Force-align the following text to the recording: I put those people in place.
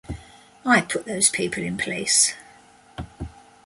I 0.65 0.81
put 0.81 1.05
those 1.05 1.29
people 1.29 1.61
in 1.61 1.77
place. 1.77 2.33